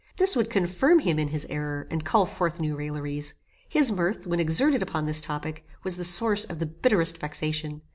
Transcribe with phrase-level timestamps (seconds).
[0.17, 3.35] This would confirm him in his error, and call forth new railleries.
[3.69, 7.83] His mirth, when exerted upon this topic, was the source of the bitterest vexation.